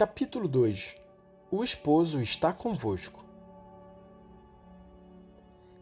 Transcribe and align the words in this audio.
Capítulo 0.00 0.48
2 0.48 0.96
O 1.50 1.62
esposo 1.62 2.22
está 2.22 2.54
convosco. 2.54 3.22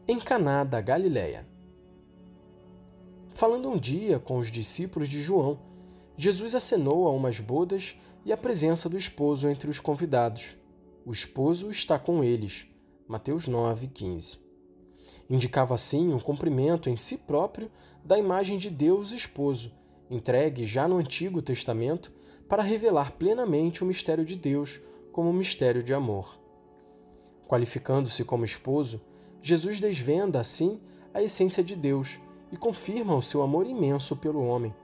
Em 0.09 0.19
Caná 0.19 0.65
da 0.65 0.81
Galiléia. 0.81 1.47
Falando 3.31 3.71
um 3.71 3.79
dia 3.79 4.19
com 4.19 4.39
os 4.39 4.51
discípulos 4.51 5.09
de 5.09 5.23
João, 5.23 5.61
Jesus 6.17 6.57
acenou 6.57 7.07
a 7.07 7.13
umas 7.13 7.39
bodas 7.39 7.95
e 8.25 8.33
a 8.33 8.37
presença 8.37 8.89
do 8.89 8.99
esposo 8.99 9.49
entre 9.49 9.71
os 9.71 9.79
convidados. 9.79 10.57
O 11.07 11.13
esposo 11.13 11.71
está 11.71 11.97
com 11.97 12.25
eles. 12.25 12.67
Mateus 13.07 13.47
9:15. 13.47 14.41
Indicava 15.31 15.77
assim 15.77 16.13
um 16.13 16.19
cumprimento 16.19 16.91
em 16.91 16.97
si 16.97 17.19
próprio 17.19 17.71
da 18.05 18.19
imagem 18.19 18.59
de 18.59 18.69
Deus 18.69 19.13
esposo, 19.13 19.73
entregue 20.11 20.65
já 20.65 20.89
no 20.89 20.97
Antigo 20.97 21.41
Testamento 21.41 22.18
para 22.49 22.63
revelar 22.63 23.13
plenamente 23.13 23.83
o 23.83 23.87
mistério 23.87 24.25
de 24.25 24.37
Deus 24.37 24.81
como 25.13 25.31
um 25.31 25.35
mistério 25.35 25.83
de 25.83 25.93
amor. 25.93 26.39
Qualificando-se 27.47 28.25
como 28.25 28.45
esposo, 28.45 29.01
Jesus 29.43 29.81
desvenda, 29.81 30.41
assim, 30.41 30.81
a 31.13 31.23
essência 31.23 31.63
de 31.63 31.77
Deus 31.77 32.21
e 32.51 32.57
confirma 32.57 33.15
o 33.15 33.23
seu 33.23 33.43
amor 33.43 33.67
imenso 33.67 34.17
pelo 34.17 34.45
homem. 34.45 34.75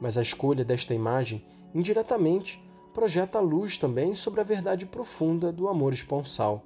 Mas 0.00 0.16
a 0.16 0.22
escolha 0.22 0.64
desta 0.64 0.94
imagem, 0.94 1.44
indiretamente, 1.74 2.62
projeta 2.94 3.38
a 3.38 3.42
luz 3.42 3.76
também 3.76 4.14
sobre 4.14 4.40
a 4.40 4.44
verdade 4.44 4.86
profunda 4.86 5.52
do 5.52 5.68
amor 5.68 5.92
esponsal. 5.92 6.64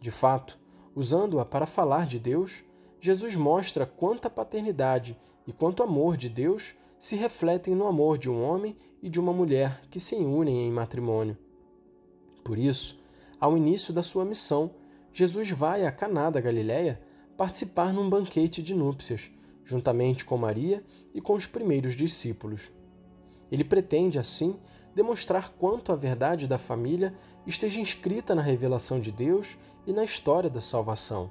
De 0.00 0.10
fato, 0.10 0.58
usando-a 0.94 1.44
para 1.44 1.66
falar 1.66 2.06
de 2.06 2.18
Deus, 2.18 2.64
Jesus 3.00 3.36
mostra 3.36 3.84
quanta 3.86 4.30
paternidade 4.30 5.18
e 5.46 5.52
quanto 5.52 5.82
amor 5.82 6.16
de 6.16 6.28
Deus 6.28 6.74
se 6.98 7.16
refletem 7.16 7.74
no 7.74 7.86
amor 7.86 8.18
de 8.18 8.30
um 8.30 8.42
homem 8.42 8.76
e 9.02 9.08
de 9.08 9.20
uma 9.20 9.32
mulher 9.32 9.82
que 9.90 10.00
se 10.00 10.14
unem 10.16 10.66
em 10.66 10.72
matrimônio. 10.72 11.36
Por 12.42 12.58
isso, 12.58 13.00
ao 13.40 13.56
início 13.56 13.92
da 13.92 14.02
sua 14.02 14.24
missão, 14.24 14.70
Jesus 15.12 15.50
vai 15.50 15.84
a 15.84 15.92
Caná 15.92 16.30
da 16.30 16.40
Galiléia 16.40 17.00
participar 17.36 17.92
num 17.92 18.08
banquete 18.08 18.62
de 18.62 18.74
núpcias, 18.74 19.30
juntamente 19.64 20.24
com 20.24 20.36
Maria 20.36 20.84
e 21.12 21.20
com 21.20 21.34
os 21.34 21.46
primeiros 21.46 21.94
discípulos. 21.94 22.70
Ele 23.50 23.64
pretende, 23.64 24.18
assim, 24.18 24.58
demonstrar 24.94 25.50
quanto 25.50 25.92
a 25.92 25.96
verdade 25.96 26.46
da 26.46 26.58
família 26.58 27.14
esteja 27.46 27.80
inscrita 27.80 28.34
na 28.34 28.42
revelação 28.42 29.00
de 29.00 29.10
Deus 29.10 29.56
e 29.86 29.92
na 29.92 30.04
história 30.04 30.48
da 30.48 30.60
salvação. 30.60 31.30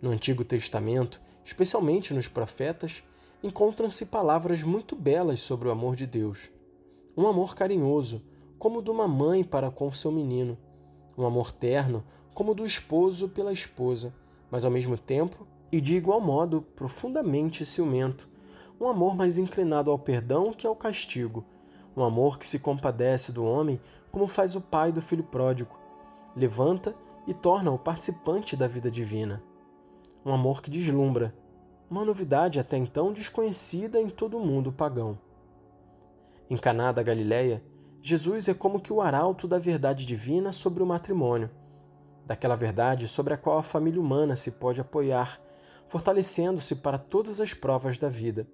No 0.00 0.10
Antigo 0.10 0.44
Testamento, 0.44 1.20
especialmente 1.44 2.14
nos 2.14 2.28
profetas, 2.28 3.04
encontram-se 3.44 4.06
palavras 4.06 4.62
muito 4.62 4.96
belas 4.96 5.38
sobre 5.38 5.68
o 5.68 5.70
amor 5.70 5.94
de 5.94 6.06
Deus. 6.06 6.50
Um 7.14 7.26
amor 7.26 7.54
carinhoso, 7.54 8.24
como 8.58 8.78
o 8.78 8.82
de 8.82 8.88
uma 8.90 9.06
mãe 9.06 9.44
para 9.44 9.70
com 9.70 9.92
seu 9.92 10.10
menino. 10.10 10.56
Um 11.16 11.26
amor 11.26 11.52
terno, 11.52 12.02
como 12.32 12.52
o 12.52 12.54
do 12.54 12.64
esposo 12.64 13.28
pela 13.28 13.52
esposa, 13.52 14.14
mas 14.50 14.64
ao 14.64 14.70
mesmo 14.70 14.96
tempo, 14.96 15.46
e 15.70 15.78
de 15.78 15.94
igual 15.94 16.22
modo, 16.22 16.62
profundamente 16.74 17.66
ciumento. 17.66 18.26
Um 18.80 18.88
amor 18.88 19.14
mais 19.14 19.36
inclinado 19.36 19.90
ao 19.90 19.98
perdão 19.98 20.54
que 20.54 20.66
ao 20.66 20.74
castigo. 20.74 21.44
Um 21.94 22.02
amor 22.02 22.38
que 22.38 22.46
se 22.46 22.58
compadece 22.58 23.30
do 23.30 23.44
homem 23.44 23.78
como 24.10 24.26
faz 24.26 24.56
o 24.56 24.60
pai 24.62 24.90
do 24.90 25.02
filho 25.02 25.22
pródigo. 25.22 25.78
Levanta 26.34 26.96
e 27.26 27.34
torna-o 27.34 27.78
participante 27.78 28.56
da 28.56 28.66
vida 28.66 28.90
divina. 28.90 29.42
Um 30.24 30.32
amor 30.32 30.62
que 30.62 30.70
deslumbra, 30.70 31.34
uma 31.94 32.04
novidade 32.04 32.58
até 32.58 32.76
então 32.76 33.12
desconhecida 33.12 34.00
em 34.00 34.10
todo 34.10 34.36
o 34.36 34.44
mundo 34.44 34.72
pagão. 34.72 35.16
Em 36.50 36.56
Caná 36.56 36.90
da 36.90 37.04
Galileia, 37.04 37.62
Jesus 38.02 38.48
é 38.48 38.54
como 38.54 38.80
que 38.80 38.92
o 38.92 39.00
arauto 39.00 39.46
da 39.46 39.60
verdade 39.60 40.04
divina 40.04 40.50
sobre 40.50 40.82
o 40.82 40.86
matrimônio, 40.86 41.48
daquela 42.26 42.56
verdade 42.56 43.06
sobre 43.06 43.32
a 43.32 43.36
qual 43.36 43.58
a 43.58 43.62
família 43.62 44.00
humana 44.00 44.34
se 44.34 44.50
pode 44.50 44.80
apoiar, 44.80 45.40
fortalecendo-se 45.86 46.76
para 46.76 46.98
todas 46.98 47.40
as 47.40 47.54
provas 47.54 47.96
da 47.96 48.08
vida. 48.08 48.44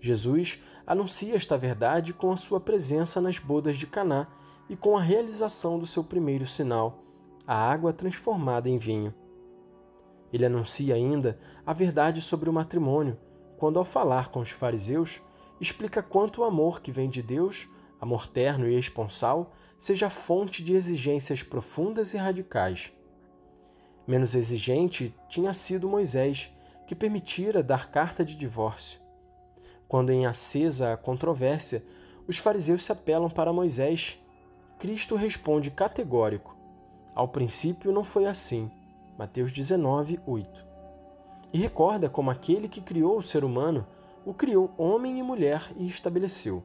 Jesus 0.00 0.62
anuncia 0.86 1.34
esta 1.34 1.58
verdade 1.58 2.14
com 2.14 2.30
a 2.30 2.36
sua 2.36 2.60
presença 2.60 3.20
nas 3.20 3.40
bodas 3.40 3.76
de 3.76 3.88
Caná 3.88 4.28
e 4.68 4.76
com 4.76 4.96
a 4.96 5.02
realização 5.02 5.76
do 5.76 5.86
seu 5.86 6.04
primeiro 6.04 6.46
sinal, 6.46 7.02
a 7.44 7.56
água 7.56 7.92
transformada 7.92 8.68
em 8.70 8.78
vinho. 8.78 9.12
Ele 10.34 10.46
anuncia 10.46 10.96
ainda 10.96 11.38
a 11.64 11.72
verdade 11.72 12.20
sobre 12.20 12.50
o 12.50 12.52
matrimônio, 12.52 13.16
quando, 13.56 13.78
ao 13.78 13.84
falar 13.84 14.30
com 14.30 14.40
os 14.40 14.50
fariseus, 14.50 15.22
explica 15.60 16.02
quanto 16.02 16.40
o 16.40 16.44
amor 16.44 16.80
que 16.80 16.90
vem 16.90 17.08
de 17.08 17.22
Deus, 17.22 17.68
amor 18.00 18.26
terno 18.26 18.68
e 18.68 18.76
esponsal, 18.76 19.52
seja 19.78 20.10
fonte 20.10 20.60
de 20.60 20.74
exigências 20.74 21.44
profundas 21.44 22.14
e 22.14 22.16
radicais. 22.16 22.92
Menos 24.08 24.34
exigente 24.34 25.14
tinha 25.28 25.54
sido 25.54 25.88
Moisés, 25.88 26.52
que 26.84 26.96
permitira 26.96 27.62
dar 27.62 27.88
carta 27.88 28.24
de 28.24 28.34
divórcio. 28.34 28.98
Quando, 29.86 30.10
em 30.10 30.26
acesa 30.26 30.94
a 30.94 30.96
controvérsia, 30.96 31.80
os 32.26 32.38
fariseus 32.38 32.82
se 32.82 32.90
apelam 32.90 33.30
para 33.30 33.52
Moisés, 33.52 34.18
Cristo 34.80 35.14
responde 35.14 35.70
categórico: 35.70 36.56
Ao 37.14 37.28
princípio 37.28 37.92
não 37.92 38.02
foi 38.02 38.26
assim. 38.26 38.68
Mateus 39.18 39.52
19, 39.52 40.20
8. 40.26 40.66
E 41.52 41.58
recorda 41.58 42.08
como 42.08 42.30
aquele 42.30 42.68
que 42.68 42.80
criou 42.80 43.16
o 43.16 43.22
ser 43.22 43.44
humano 43.44 43.86
o 44.24 44.32
criou 44.32 44.72
homem 44.76 45.18
e 45.18 45.22
mulher 45.22 45.70
e 45.76 45.86
estabeleceu: 45.86 46.62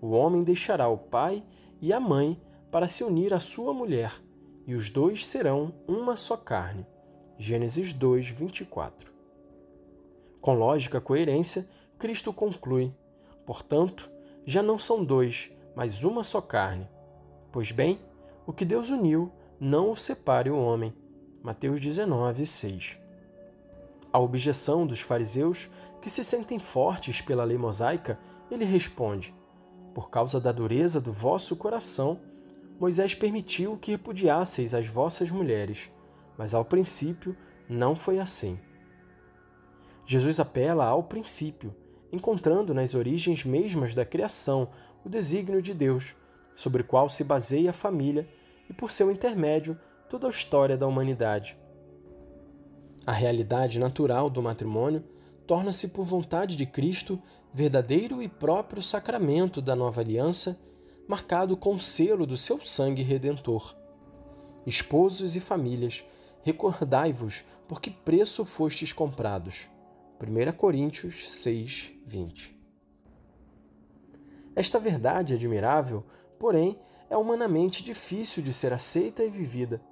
O 0.00 0.10
homem 0.10 0.42
deixará 0.42 0.88
o 0.88 0.98
pai 0.98 1.42
e 1.80 1.92
a 1.92 1.98
mãe 1.98 2.40
para 2.70 2.88
se 2.88 3.02
unir 3.02 3.32
à 3.34 3.40
sua 3.40 3.72
mulher, 3.72 4.12
e 4.66 4.74
os 4.74 4.90
dois 4.90 5.26
serão 5.26 5.74
uma 5.88 6.16
só 6.16 6.36
carne. 6.36 6.86
Gênesis 7.36 7.92
2, 7.92 8.28
24. 8.28 9.12
Com 10.40 10.54
lógica 10.54 11.00
coerência, 11.00 11.68
Cristo 11.98 12.32
conclui: 12.32 12.94
Portanto, 13.44 14.10
já 14.44 14.62
não 14.62 14.78
são 14.78 15.04
dois, 15.04 15.50
mas 15.74 16.04
uma 16.04 16.22
só 16.22 16.40
carne. 16.40 16.88
Pois 17.50 17.72
bem, 17.72 17.98
o 18.46 18.52
que 18.52 18.64
Deus 18.64 18.90
uniu, 18.90 19.32
não 19.58 19.90
o 19.90 19.96
separe 19.96 20.50
o 20.50 20.58
homem. 20.58 20.94
Mateus 21.44 21.78
19, 21.78 22.46
6. 22.46 22.98
A 24.10 24.18
objeção 24.18 24.86
dos 24.86 25.00
fariseus, 25.00 25.70
que 26.00 26.08
se 26.08 26.24
sentem 26.24 26.58
fortes 26.58 27.20
pela 27.20 27.44
lei 27.44 27.58
mosaica, 27.58 28.18
ele 28.50 28.64
responde: 28.64 29.34
Por 29.94 30.08
causa 30.08 30.40
da 30.40 30.50
dureza 30.50 31.02
do 31.02 31.12
vosso 31.12 31.54
coração, 31.54 32.18
Moisés 32.80 33.14
permitiu 33.14 33.76
que 33.76 33.90
repudiasseis 33.90 34.72
as 34.72 34.86
vossas 34.86 35.30
mulheres, 35.30 35.92
mas 36.38 36.54
ao 36.54 36.64
princípio 36.64 37.36
não 37.68 37.94
foi 37.94 38.18
assim. 38.20 38.58
Jesus 40.06 40.40
apela 40.40 40.86
ao 40.86 41.02
princípio, 41.02 41.76
encontrando 42.10 42.72
nas 42.72 42.94
origens 42.94 43.44
mesmas 43.44 43.94
da 43.94 44.06
criação 44.06 44.70
o 45.04 45.10
desígnio 45.10 45.60
de 45.60 45.74
Deus, 45.74 46.16
sobre 46.54 46.80
o 46.80 46.86
qual 46.86 47.06
se 47.10 47.22
baseia 47.22 47.68
a 47.68 47.74
família 47.74 48.26
e, 48.66 48.72
por 48.72 48.90
seu 48.90 49.10
intermédio, 49.10 49.78
toda 50.14 50.28
a 50.28 50.30
história 50.30 50.76
da 50.76 50.86
humanidade. 50.86 51.58
A 53.04 53.10
realidade 53.10 53.80
natural 53.80 54.30
do 54.30 54.40
matrimônio 54.40 55.02
torna-se, 55.44 55.88
por 55.88 56.04
vontade 56.04 56.54
de 56.54 56.64
Cristo, 56.64 57.20
verdadeiro 57.52 58.22
e 58.22 58.28
próprio 58.28 58.80
sacramento 58.80 59.60
da 59.60 59.74
nova 59.74 60.00
aliança, 60.00 60.60
marcado 61.08 61.56
com 61.56 61.74
o 61.74 61.80
selo 61.80 62.24
do 62.26 62.36
seu 62.36 62.60
sangue 62.60 63.02
redentor. 63.02 63.74
Esposos 64.64 65.34
e 65.34 65.40
famílias, 65.40 66.04
recordai-vos 66.44 67.44
por 67.66 67.80
que 67.80 67.90
preço 67.90 68.44
fostes 68.44 68.92
comprados. 68.92 69.68
1 70.20 70.52
Coríntios 70.52 71.28
6, 71.28 71.92
20. 72.06 72.56
Esta 74.54 74.78
verdade 74.78 75.34
admirável, 75.34 76.04
porém, 76.38 76.78
é 77.10 77.16
humanamente 77.16 77.82
difícil 77.82 78.44
de 78.44 78.52
ser 78.52 78.72
aceita 78.72 79.24
e 79.24 79.28
vivida. 79.28 79.82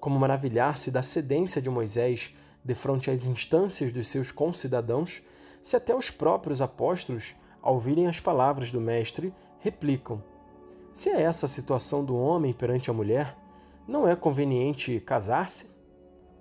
Como 0.00 0.18
maravilhar-se 0.18 0.90
da 0.90 1.02
cedência 1.02 1.60
de 1.60 1.68
Moisés 1.68 2.34
defronte 2.64 3.10
às 3.10 3.26
instâncias 3.26 3.92
dos 3.92 4.08
seus 4.08 4.32
concidadãos, 4.32 5.22
se 5.62 5.76
até 5.76 5.94
os 5.94 6.10
próprios 6.10 6.62
apóstolos, 6.62 7.34
ao 7.60 7.74
ouvirem 7.74 8.06
as 8.06 8.18
palavras 8.18 8.72
do 8.72 8.80
Mestre, 8.80 9.32
replicam: 9.58 10.22
Se 10.92 11.10
é 11.10 11.20
essa 11.20 11.44
a 11.44 11.48
situação 11.48 12.02
do 12.02 12.16
homem 12.16 12.54
perante 12.54 12.90
a 12.90 12.94
mulher, 12.94 13.36
não 13.86 14.08
é 14.08 14.16
conveniente 14.16 14.98
casar-se? 15.00 15.78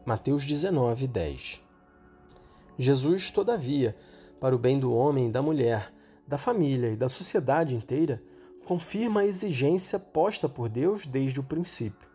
Mateus 0.06 0.46
19, 0.46 1.08
10. 1.08 1.62
Jesus, 2.78 3.30
todavia, 3.30 3.96
para 4.40 4.56
o 4.56 4.60
bem 4.60 4.80
do 4.80 4.94
homem 4.94 5.30
da 5.30 5.42
mulher, 5.42 5.94
da 6.26 6.38
família 6.38 6.90
e 6.90 6.96
da 6.96 7.10
sociedade 7.10 7.76
inteira, 7.76 8.24
confirma 8.66 9.22
a 9.22 9.26
exigência 9.26 10.00
posta 10.00 10.48
por 10.48 10.70
Deus 10.70 11.06
desde 11.06 11.40
o 11.42 11.44
princípio. 11.44 12.09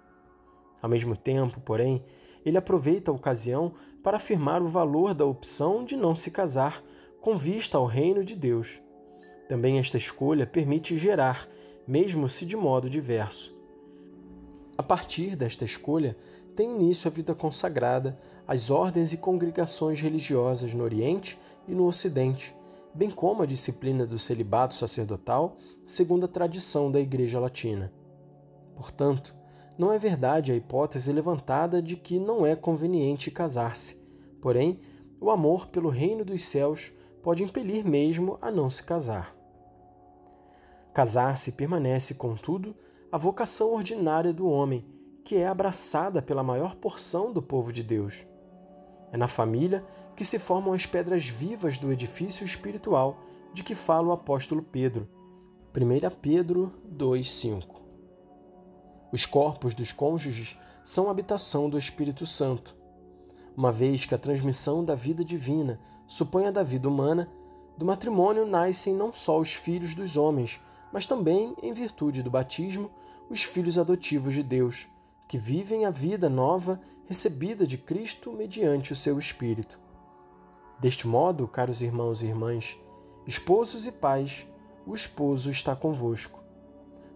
Ao 0.85 0.91
mesmo 0.91 1.17
tempo, 1.17 1.63
porém, 1.63 2.05
ele 2.45 2.59
aproveita 2.59 3.11
a 3.11 3.15
ocasião 3.15 3.73
para 4.03 4.19
afirmar 4.19 4.61
o 4.61 4.67
valor 4.67 5.15
da 5.15 5.25
opção 5.25 5.83
de 5.83 5.97
não 5.97 6.15
se 6.15 6.31
casar 6.31 6.85
com 7.23 7.39
vista 7.39 7.79
ao 7.79 7.87
reino 7.87 8.23
de 8.23 8.37
Deus. 8.37 8.83
Também 9.49 9.79
esta 9.79 9.97
escolha 9.97 10.47
permite 10.47 10.99
gerar, 10.99 11.49
mesmo 11.89 12.29
se 12.29 12.45
de 12.45 12.55
modo 12.55 12.91
diverso. 12.91 13.57
A 14.77 14.83
partir 14.83 15.35
desta 15.37 15.65
escolha, 15.65 16.19
tem 16.55 16.73
início 16.73 17.09
a 17.09 17.11
vida 17.11 17.35
consagrada 17.35 18.21
às 18.47 18.71
ordens 18.71 19.11
e 19.15 19.17
congregações 19.17 20.03
religiosas 20.03 20.75
no 20.75 20.85
Oriente 20.85 21.39
e 21.67 21.75
no 21.75 21.87
Ocidente, 21.87 22.55
bem 22.93 23.11
como 23.11 23.41
a 23.41 23.47
disciplina 23.47 24.05
do 24.05 24.19
celibato 24.19 24.75
sacerdotal, 24.75 25.57
segundo 25.87 26.27
a 26.27 26.29
tradição 26.29 26.93
da 26.93 27.01
Igreja 27.01 27.41
Latina. 27.41 27.91
Portanto, 28.77 29.35
não 29.77 29.93
é 29.93 29.99
verdade 29.99 30.53
a 30.53 30.57
hipótese 30.57 31.13
levantada 31.13 31.83
de 31.83 31.97
que 31.97 32.19
não 32.19 32.47
é 32.47 32.55
conveniente 32.55 33.31
casar-se. 33.31 34.01
Porém, 34.41 34.79
o 35.21 35.31
amor 35.31 35.67
pelo 35.67 35.89
reino 35.89 36.25
dos 36.25 36.45
céus 36.45 36.93
pode 37.23 37.43
impelir 37.43 37.85
mesmo 37.85 38.39
a 38.41 38.51
não 38.51 38.71
se 38.71 38.83
casar. 38.83 39.35
Casar-se 40.93 41.53
permanece, 41.53 42.15
contudo, 42.15 42.77
a 43.11 43.19
vocação 43.19 43.75
ordinária 43.75 44.33
do 44.33 44.47
homem, 44.47 44.85
que 45.25 45.37
é 45.37 45.47
abraçada 45.47 46.23
pela 46.23 46.43
maior 46.43 46.77
porção 46.77 47.33
do 47.33 47.43
povo 47.43 47.73
de 47.73 47.83
Deus. 47.83 48.27
É 49.11 49.17
na 49.17 49.27
família 49.27 49.85
que 50.15 50.25
se 50.25 50.39
formam 50.39 50.73
as 50.73 50.87
pedras 50.87 51.27
vivas 51.27 51.79
do 51.79 51.91
edifício 51.91 52.45
espiritual 52.45 53.19
de 53.53 53.65
que 53.65 53.75
fala 53.75 54.09
o 54.09 54.13
apóstolo 54.13 54.63
Pedro. 54.63 55.09
1 55.77 56.11
Pedro 56.21 56.73
2,5 56.89 57.74
Os 59.15 59.25
corpos 59.25 59.75
dos 59.75 59.93
cônjuges 59.93 60.59
são 60.83 61.09
habitação 61.09 61.71
do 61.71 61.79
Espírito 61.79 62.27
Santo. 62.27 62.75
Uma 63.57 63.71
vez 63.71 64.05
que 64.05 64.13
a 64.13 64.19
transmissão 64.19 64.85
da 64.85 64.97
vida 64.97 65.25
divina 65.25 65.79
supõe 66.05 66.47
a 66.47 66.51
da 66.51 66.65
vida 66.65 66.89
humana, 66.89 67.31
do 67.79 67.85
matrimônio 67.85 68.45
nascem 68.45 68.93
não 68.93 69.15
só 69.15 69.39
os 69.39 69.55
filhos 69.55 69.95
dos 69.95 70.17
homens, 70.17 70.61
mas 70.93 71.07
também, 71.07 71.55
em 71.63 71.73
virtude 71.73 72.25
do 72.25 72.31
batismo, 72.31 72.91
os 73.31 73.45
filhos 73.45 73.79
adotivos 73.79 74.35
de 74.35 74.43
Deus, 74.43 74.89
que 75.29 75.39
vivem 75.39 75.85
a 75.85 75.91
vida 75.91 76.29
nova 76.29 76.81
recebida 77.07 77.65
de 77.65 77.79
Cristo 77.79 78.33
mediante 78.33 78.93
o 78.93 78.97
seu 78.97 79.17
Espírito. 79.17 79.79
Deste 80.81 81.07
modo, 81.07 81.47
caros 81.47 81.83
irmãos 81.83 82.21
e 82.21 82.27
irmãs, 82.27 82.77
esposos 83.25 83.87
e 83.87 83.93
pais, 83.93 84.45
o 84.85 84.93
esposo 84.93 85.53
está 85.53 85.77
convosco. 85.77 86.44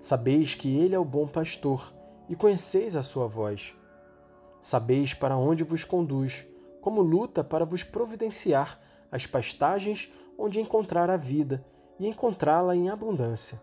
Sabeis 0.00 0.54
que 0.54 0.76
ele 0.76 0.94
é 0.94 0.98
o 0.98 1.04
bom 1.04 1.26
pastor 1.26 1.92
e 2.28 2.36
conheceis 2.36 2.94
a 2.94 3.02
sua 3.02 3.26
voz. 3.26 3.76
Sabeis 4.60 5.12
para 5.12 5.36
onde 5.36 5.64
vos 5.64 5.84
conduz, 5.84 6.46
como 6.80 7.02
luta 7.02 7.42
para 7.42 7.64
vos 7.64 7.82
providenciar 7.82 8.80
as 9.10 9.26
pastagens 9.26 10.10
onde 10.38 10.60
encontrar 10.60 11.10
a 11.10 11.16
vida 11.16 11.64
e 11.98 12.06
encontrá-la 12.06 12.76
em 12.76 12.88
abundância. 12.88 13.60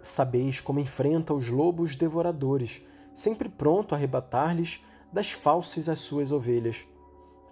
Sabeis 0.00 0.60
como 0.60 0.80
enfrenta 0.80 1.32
os 1.32 1.50
lobos 1.50 1.94
devoradores, 1.94 2.82
sempre 3.14 3.48
pronto 3.48 3.94
a 3.94 3.98
arrebatar-lhes 3.98 4.82
das 5.12 5.30
falsas 5.30 5.88
as 5.88 6.00
suas 6.00 6.32
ovelhas. 6.32 6.86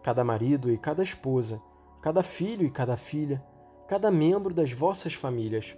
Cada 0.02 0.24
marido 0.24 0.70
e 0.70 0.76
cada 0.76 1.02
esposa, 1.02 1.62
cada 2.02 2.22
filho 2.22 2.66
e 2.66 2.70
cada 2.70 2.96
filha, 2.96 3.44
cada 3.86 4.10
membro 4.10 4.52
das 4.52 4.72
vossas 4.72 5.14
famílias. 5.14 5.76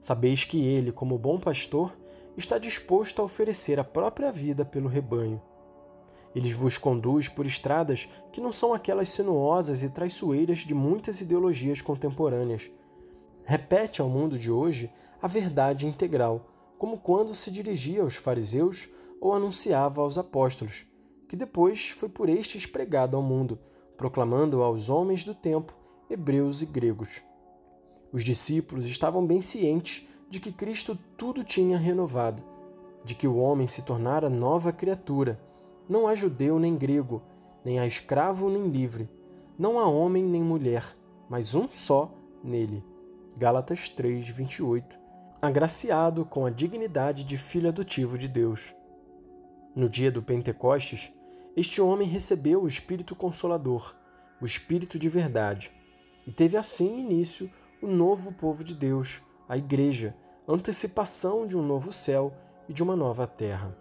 Sabeis 0.00 0.44
que 0.44 0.64
ele, 0.64 0.90
como 0.90 1.18
bom 1.18 1.38
pastor, 1.38 1.92
está 2.36 2.58
disposto 2.58 3.20
a 3.20 3.24
oferecer 3.24 3.78
a 3.78 3.84
própria 3.84 4.32
vida 4.32 4.64
pelo 4.64 4.88
rebanho. 4.88 5.40
Ele 6.34 6.52
vos 6.54 6.78
conduz 6.78 7.28
por 7.28 7.46
estradas 7.46 8.08
que 8.32 8.40
não 8.40 8.52
são 8.52 8.72
aquelas 8.72 9.10
sinuosas 9.10 9.82
e 9.82 9.90
traiçoeiras 9.90 10.58
de 10.58 10.74
muitas 10.74 11.20
ideologias 11.20 11.82
contemporâneas. 11.82 12.70
Repete 13.44 14.00
ao 14.00 14.08
mundo 14.08 14.38
de 14.38 14.50
hoje 14.50 14.90
a 15.20 15.26
verdade 15.26 15.86
integral, 15.86 16.46
como 16.78 16.98
quando 16.98 17.34
se 17.34 17.50
dirigia 17.50 18.02
aos 18.02 18.16
fariseus 18.16 18.88
ou 19.20 19.34
anunciava 19.34 20.00
aos 20.00 20.16
apóstolos, 20.16 20.86
que 21.28 21.36
depois 21.36 21.90
foi 21.90 22.08
por 22.08 22.28
estes 22.28 22.64
pregado 22.64 23.16
ao 23.16 23.22
mundo, 23.22 23.58
proclamando 23.96 24.62
aos 24.62 24.88
homens 24.88 25.24
do 25.24 25.34
tempo, 25.34 25.76
hebreus 26.08 26.62
e 26.62 26.66
gregos. 26.66 27.22
Os 28.12 28.24
discípulos 28.24 28.86
estavam 28.86 29.26
bem 29.26 29.40
cientes 29.40 30.06
de 30.28 30.40
que 30.40 30.52
Cristo 30.52 30.98
tudo 31.16 31.44
tinha 31.44 31.78
renovado, 31.78 32.42
de 33.04 33.14
que 33.14 33.26
o 33.26 33.36
homem 33.36 33.66
se 33.66 33.82
tornara 33.82 34.28
nova 34.28 34.72
criatura. 34.72 35.40
Não 35.88 36.06
há 36.06 36.14
judeu 36.14 36.58
nem 36.58 36.76
grego, 36.76 37.22
nem 37.64 37.78
há 37.78 37.86
escravo 37.86 38.48
nem 38.48 38.68
livre, 38.68 39.08
não 39.58 39.78
há 39.78 39.86
homem 39.86 40.22
nem 40.22 40.42
mulher, 40.42 40.96
mas 41.28 41.54
um 41.54 41.68
só 41.70 42.12
nele. 42.42 42.84
Gálatas 43.36 43.88
3, 43.88 44.28
28 44.28 45.00
agraciado 45.42 46.26
com 46.26 46.44
a 46.44 46.50
dignidade 46.50 47.24
de 47.24 47.38
filho 47.38 47.68
adotivo 47.68 48.18
de 48.18 48.28
Deus. 48.28 48.74
No 49.74 49.88
dia 49.88 50.10
do 50.10 50.22
Pentecostes, 50.22 51.10
este 51.56 51.80
homem 51.80 52.06
recebeu 52.06 52.62
o 52.62 52.68
Espírito 52.68 53.16
Consolador, 53.16 53.96
o 54.40 54.44
Espírito 54.44 54.98
de 54.98 55.08
verdade, 55.08 55.72
e 56.26 56.32
teve 56.32 56.58
assim 56.58 57.00
início 57.00 57.50
o 57.82 57.86
novo 57.86 58.32
povo 58.32 58.62
de 58.62 58.74
Deus, 58.74 59.22
a 59.48 59.56
Igreja, 59.56 60.14
antecipação 60.46 61.46
de 61.46 61.56
um 61.56 61.62
novo 61.62 61.92
céu 61.92 62.32
e 62.68 62.72
de 62.72 62.82
uma 62.82 62.96
nova 62.96 63.26
terra. 63.26 63.76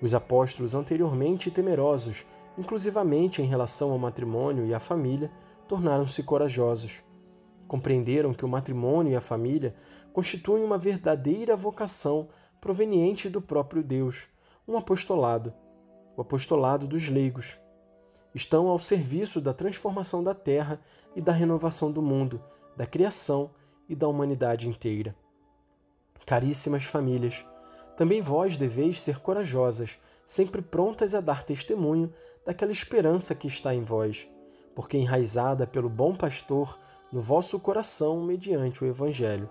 Os 0.00 0.14
apóstolos, 0.14 0.74
anteriormente 0.74 1.50
temerosos, 1.50 2.26
inclusivamente 2.58 3.40
em 3.40 3.46
relação 3.46 3.92
ao 3.92 3.98
matrimônio 3.98 4.66
e 4.66 4.74
à 4.74 4.80
família, 4.80 5.30
tornaram-se 5.66 6.22
corajosos 6.22 7.02
compreenderam 7.72 8.34
que 8.34 8.44
o 8.44 8.48
matrimônio 8.48 9.14
e 9.14 9.16
a 9.16 9.20
família 9.22 9.74
constituem 10.12 10.62
uma 10.62 10.76
verdadeira 10.76 11.56
vocação 11.56 12.28
proveniente 12.60 13.30
do 13.30 13.40
próprio 13.40 13.82
Deus, 13.82 14.28
um 14.68 14.76
apostolado, 14.76 15.54
o 16.14 16.20
apostolado 16.20 16.86
dos 16.86 17.08
leigos. 17.08 17.58
Estão 18.34 18.68
ao 18.68 18.78
serviço 18.78 19.40
da 19.40 19.52
transformação 19.52 20.22
da 20.24 20.34
terra 20.34 20.80
e 21.14 21.20
da 21.20 21.32
renovação 21.32 21.92
do 21.92 22.00
mundo, 22.00 22.42
da 22.76 22.86
criação 22.86 23.50
e 23.88 23.94
da 23.94 24.08
humanidade 24.08 24.68
inteira. 24.68 25.14
Caríssimas 26.24 26.84
famílias, 26.84 27.44
também 27.96 28.22
vós 28.22 28.56
deveis 28.56 29.00
ser 29.00 29.18
corajosas, 29.18 29.98
sempre 30.24 30.62
prontas 30.62 31.14
a 31.14 31.20
dar 31.20 31.42
testemunho 31.42 32.12
daquela 32.44 32.72
esperança 32.72 33.34
que 33.34 33.46
está 33.46 33.74
em 33.74 33.84
vós, 33.84 34.28
porque 34.74 34.96
enraizada 34.96 35.66
pelo 35.66 35.90
bom 35.90 36.14
pastor 36.14 36.78
no 37.12 37.20
vosso 37.20 37.60
coração 37.60 38.22
mediante 38.22 38.82
o 38.82 38.86
Evangelho. 38.86 39.50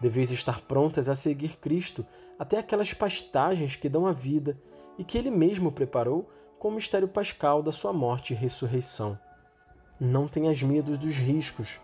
Deveis 0.00 0.30
estar 0.30 0.60
prontas 0.60 1.08
a 1.08 1.14
seguir 1.14 1.56
Cristo 1.56 2.06
até 2.38 2.58
aquelas 2.58 2.92
pastagens 2.92 3.74
que 3.74 3.88
dão 3.88 4.06
a 4.06 4.12
vida 4.12 4.60
e 4.98 5.02
que 5.02 5.16
Ele 5.16 5.30
mesmo 5.30 5.72
preparou 5.72 6.28
com 6.58 6.68
o 6.68 6.72
mistério 6.72 7.08
pascal 7.08 7.62
da 7.62 7.72
sua 7.72 7.92
morte 7.92 8.32
e 8.32 8.36
ressurreição. 8.36 9.18
Não 10.00 10.26
tenhas 10.26 10.62
medo 10.62 10.96
dos 10.96 11.16
riscos. 11.16 11.80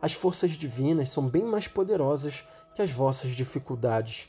As 0.00 0.12
forças 0.12 0.52
divinas 0.52 1.10
são 1.10 1.28
bem 1.28 1.42
mais 1.42 1.66
poderosas 1.66 2.46
que 2.74 2.82
as 2.82 2.90
vossas 2.90 3.30
dificuldades. 3.30 4.28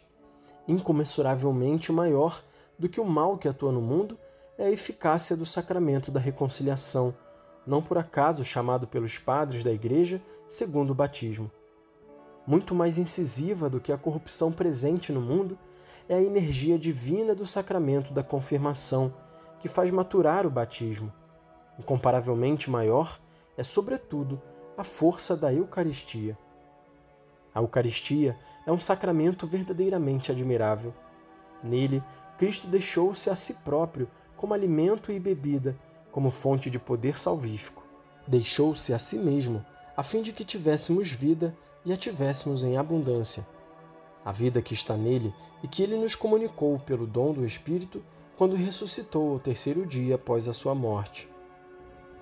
Incomensuravelmente 0.67 1.91
maior 1.91 2.43
do 2.77 2.89
que 2.89 2.99
o 2.99 3.05
mal 3.05 3.37
que 3.37 3.47
atua 3.47 3.71
no 3.71 3.81
mundo 3.81 4.17
é 4.57 4.65
a 4.65 4.71
eficácia 4.71 5.35
do 5.35 5.45
sacramento 5.45 6.11
da 6.11 6.19
reconciliação 6.19 7.15
não 7.69 7.83
por 7.83 7.99
acaso 7.99 8.43
chamado 8.43 8.87
pelos 8.87 9.19
padres 9.19 9.63
da 9.63 9.71
Igreja 9.71 10.19
segundo 10.47 10.89
o 10.89 10.95
batismo. 10.95 11.51
Muito 12.47 12.73
mais 12.73 12.97
incisiva 12.97 13.69
do 13.69 13.79
que 13.79 13.91
a 13.91 13.97
corrupção 13.97 14.51
presente 14.51 15.11
no 15.11 15.21
mundo 15.21 15.57
é 16.07 16.15
a 16.15 16.21
energia 16.21 16.79
divina 16.79 17.35
do 17.35 17.45
sacramento 17.45 18.11
da 18.11 18.23
confirmação, 18.23 19.13
que 19.59 19.67
faz 19.67 19.91
maturar 19.91 20.45
o 20.45 20.49
batismo. 20.49 21.11
Incomparavelmente 21.77 22.69
maior 22.69 23.19
é, 23.57 23.63
sobretudo, 23.63 24.41
a 24.77 24.83
força 24.83 25.35
da 25.35 25.53
Eucaristia. 25.53 26.37
A 27.53 27.59
Eucaristia 27.59 28.37
é 28.65 28.71
um 28.71 28.79
sacramento 28.79 29.45
verdadeiramente 29.45 30.31
admirável. 30.31 30.93
Nele, 31.61 32.03
Cristo 32.37 32.67
deixou-se 32.67 33.29
a 33.29 33.35
si 33.35 33.55
próprio 33.55 34.09
como 34.37 34.53
alimento 34.53 35.11
e 35.11 35.19
bebida 35.19 35.77
como 36.11 36.31
fonte 36.31 36.69
de 36.69 36.79
poder 36.79 37.17
salvífico. 37.17 37.83
Deixou-se 38.27 38.93
a 38.93 38.99
si 38.99 39.17
mesmo, 39.17 39.65
a 39.95 40.03
fim 40.03 40.21
de 40.21 40.31
que 40.31 40.45
tivéssemos 40.45 41.11
vida 41.11 41.55
e 41.85 41.91
a 41.91 41.97
tivéssemos 41.97 42.63
em 42.63 42.77
abundância. 42.77 43.45
A 44.23 44.31
vida 44.31 44.61
que 44.61 44.73
está 44.73 44.95
nele 44.95 45.33
e 45.63 45.67
que 45.67 45.83
ele 45.83 45.97
nos 45.97 46.15
comunicou 46.15 46.79
pelo 46.79 47.05
dom 47.05 47.33
do 47.33 47.45
Espírito 47.45 48.03
quando 48.39 48.55
ressuscitou 48.55 49.33
ao 49.33 49.37
terceiro 49.37 49.85
dia 49.85 50.15
após 50.15 50.47
a 50.47 50.53
sua 50.53 50.73
morte. 50.73 51.27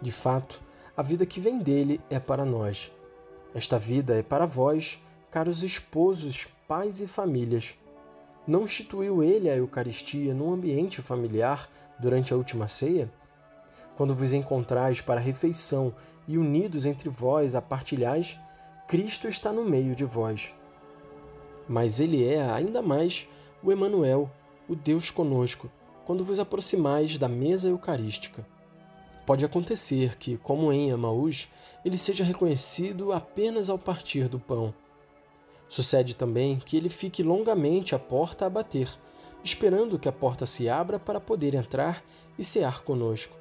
De 0.02 0.12
fato, 0.12 0.60
a 0.98 1.04
vida 1.04 1.28
que 1.28 1.40
vem 1.40 1.60
dele 1.60 2.02
é 2.10 2.20
para 2.20 2.44
nós. 2.44 2.92
Esta 3.54 3.78
vida 3.78 4.16
é 4.16 4.24
para 4.24 4.48
vós, 4.48 5.00
caros 5.30 5.62
esposos, 5.62 6.48
pais 6.68 7.02
e 7.02 7.08
famílias. 7.08 7.78
Não 8.48 8.64
instituiu 8.64 9.22
ele 9.22 9.48
a 9.48 9.56
Eucaristia 9.58 10.34
num 10.34 10.52
ambiente 10.52 11.04
familiar 11.04 11.70
durante 12.00 12.34
a 12.34 12.36
última 12.36 12.68
ceia? 12.68 13.14
Quando 13.96 14.16
vos 14.16 14.34
encontrais 14.34 15.00
para 15.00 15.20
a 15.20 15.24
refeição 15.24 15.94
e 16.28 16.36
unidos 16.36 16.88
entre 16.88 17.10
vós 17.10 17.54
a 17.54 17.62
partilhais, 17.62 18.40
Cristo 18.88 19.28
está 19.28 19.54
no 19.54 19.64
meio 19.64 19.96
de 19.96 20.04
vós. 20.04 20.56
mas 21.70 22.00
ele 22.00 22.26
é 22.26 22.42
ainda 22.42 22.82
mais 22.82 23.30
o 23.62 23.72
Emanuel, 23.72 24.32
o 24.68 24.76
Deus 24.76 25.12
conosco, 25.12 25.70
quando 26.08 26.24
vos 26.24 26.40
aproximais 26.40 27.18
da 27.18 27.28
mesa 27.28 27.68
eucarística. 27.68 28.48
Pode 29.26 29.44
acontecer 29.44 30.16
que, 30.16 30.38
como 30.38 30.72
em 30.72 30.90
Emaús, 30.90 31.50
ele 31.84 31.98
seja 31.98 32.24
reconhecido 32.24 33.12
apenas 33.12 33.70
ao 33.70 33.78
partir 33.78 34.30
do 34.30 34.40
pão. 34.40 34.74
Sucede 35.68 36.16
também 36.16 36.60
que 36.66 36.78
ele 36.78 36.88
fique 36.88 37.22
longamente 37.22 37.94
à 37.94 38.00
porta 38.00 38.46
a 38.46 38.50
bater, 38.50 38.90
esperando 39.44 40.00
que 40.00 40.08
a 40.08 40.12
porta 40.14 40.46
se 40.46 40.70
abra 40.70 40.98
para 40.98 41.20
poder 41.20 41.54
entrar 41.54 42.02
e 42.40 42.44
cear 42.44 42.84
conosco. 42.84 43.36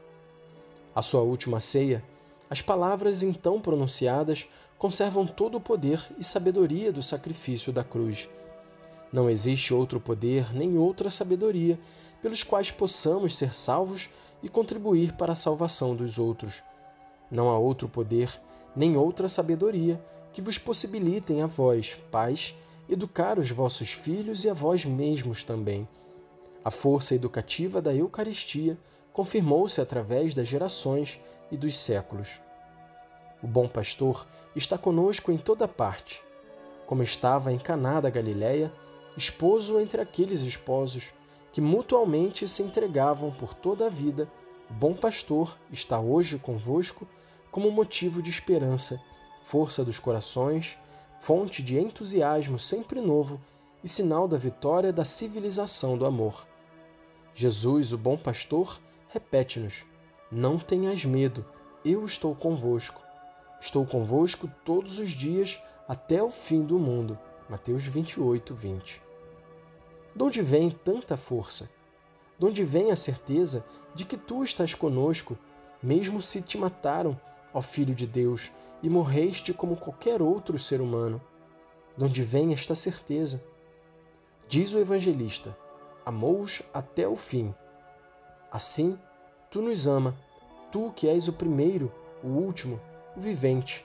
A 0.93 1.03
sua 1.03 1.21
última 1.21 1.61
ceia, 1.61 2.03
as 2.51 2.61
palavras 2.61 3.23
então 3.23 3.61
pronunciadas 3.61 4.49
conservam 4.77 5.25
todo 5.25 5.59
o 5.59 5.61
poder 5.61 6.05
e 6.19 6.25
sabedoria 6.25 6.91
do 6.91 7.01
sacrifício 7.01 7.73
da 7.73 7.85
cruz. 7.85 8.29
Não 9.13 9.31
existe 9.31 9.73
outro 9.73 10.01
poder 10.01 10.53
nem 10.53 10.77
outra 10.77 11.09
sabedoria 11.11 11.79
pelos 12.21 12.43
quais 12.43 12.71
possamos 12.71 13.37
ser 13.37 13.55
salvos 13.55 14.11
e 14.43 14.49
contribuir 14.49 15.13
para 15.13 15.33
a 15.33 15.37
salvação 15.37 15.95
dos 15.95 16.19
outros. 16.19 16.63
Não 17.31 17.49
há 17.49 17.59
outro 17.59 17.89
poder 17.89 18.41
nem 18.75 18.97
outra 18.97 19.29
sabedoria 19.29 20.01
que 20.33 20.43
vos 20.43 20.59
possibilitem 20.59 21.41
a 21.41 21.47
vós, 21.47 21.95
pais, 22.11 22.55
educar 22.89 23.39
os 23.39 23.51
vossos 23.51 23.91
filhos 23.91 24.45
e 24.45 24.51
a 24.51 24.53
vós 24.53 24.85
mesmos 24.85 25.43
também. 25.43 25.89
A 26.63 26.71
força 26.71 27.15
educativa 27.15 27.81
da 27.81 27.95
Eucaristia 27.95 28.79
confirmou-se 29.13 29.81
através 29.81 30.35
das 30.35 30.47
gerações 30.47 31.19
e 31.51 31.57
dos 31.57 31.79
séculos. 31.79 32.41
O 33.43 33.47
bom 33.47 33.67
pastor 33.67 34.27
está 34.55 34.77
conosco 34.77 35.33
em 35.33 35.39
toda 35.39 35.67
parte, 35.67 36.23
como 36.87 37.03
estava 37.03 37.53
em 37.53 37.59
Caná 37.59 38.01
da 38.01 38.11
Galileia, 38.11 38.73
esposo 39.17 39.81
entre 39.81 40.01
aqueles 40.01 40.41
esposos 40.43 41.15
que 41.57 41.61
mutualmente 41.63 42.47
se 42.47 42.63
entregavam 42.63 43.33
por 43.33 43.55
toda 43.55 43.87
a 43.87 43.89
vida. 43.89 44.31
O 44.71 44.75
bom 44.75 44.93
pastor 44.93 45.59
está 45.73 45.99
hoje 45.99 46.39
convosco 46.39 47.09
como 47.51 47.71
motivo 47.71 48.21
de 48.21 48.29
esperança, 48.29 49.03
força 49.43 49.83
dos 49.83 49.99
corações, 49.99 50.77
fonte 51.19 51.63
de 51.63 51.79
entusiasmo 51.79 52.59
sempre 52.59 53.01
novo 53.01 53.41
e 53.83 53.89
sinal 53.89 54.29
da 54.29 54.37
vitória 54.37 54.93
da 54.93 55.03
civilização 55.03 55.97
do 55.97 56.05
amor. 56.05 56.47
Jesus, 57.33 57.91
o 57.95 57.97
bom 57.97 58.19
pastor, 58.19 58.79
repete-nos: 59.09 59.87
Não 60.31 60.59
tenhas 60.59 61.07
medo, 61.07 61.43
eu 61.83 62.05
estou 62.05 62.35
convosco. 62.35 63.01
Estou 63.59 63.87
convosco 63.87 64.47
todos 64.63 64.99
os 64.99 65.09
dias 65.09 65.59
até 65.89 66.23
o 66.23 66.31
fim 66.31 66.63
do 66.67 66.79
mundo. 66.79 67.19
Mateus 67.49 67.87
28, 67.87 68.55
20. 68.55 69.06
De 70.17 70.23
onde 70.23 70.41
vem 70.41 70.71
tanta 70.71 71.15
força? 71.15 71.69
De 72.39 72.47
onde 72.47 72.65
vem 72.65 72.91
a 72.91 72.97
certeza 72.97 73.67
de 73.95 74.07
que 74.07 74.17
tu 74.17 74.43
estás 74.43 74.75
conosco, 74.75 75.37
mesmo 75.83 76.23
se 76.23 76.41
te 76.41 76.57
mataram, 76.57 77.21
ó 77.53 77.61
Filho 77.61 77.95
de 77.95 78.07
Deus, 78.07 78.51
e 78.83 78.89
morreste 78.89 79.53
como 79.53 79.77
qualquer 79.77 80.23
outro 80.23 80.59
ser 80.59 80.81
humano? 80.81 81.21
De 81.99 82.05
onde 82.05 82.23
vem 82.23 82.55
esta 82.55 82.75
certeza? 82.75 83.45
Diz 84.49 84.73
o 84.73 84.79
evangelista: 84.79 85.55
Amou-os 86.05 86.63
até 86.73 87.07
o 87.07 87.15
fim. 87.15 87.55
Assim, 88.51 88.99
tu 89.51 89.61
nos 89.61 89.87
ama, 89.87 90.17
tu 90.73 90.95
que 90.97 91.09
és 91.09 91.29
o 91.29 91.33
primeiro, 91.35 91.93
o 92.25 92.29
último, 92.29 92.81
o 93.15 93.21
vivente, 93.21 93.85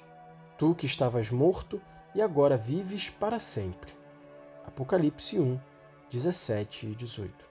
tu 0.57 0.73
que 0.73 0.85
estavas 0.85 1.29
morto 1.29 1.81
e 2.15 2.21
agora 2.21 2.55
vives 2.55 3.09
para 3.09 3.37
sempre. 3.37 3.93
Apocalipse 4.65 5.37
1, 5.37 5.59
17 6.11 6.87
e 6.87 6.95
18. 6.95 7.50